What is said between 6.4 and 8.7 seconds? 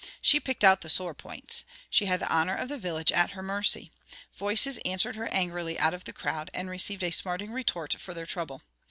and received a smarting retort for their trouble.